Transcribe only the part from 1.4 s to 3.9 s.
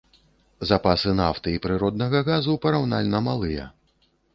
і прыроднага газу параўнальна малыя.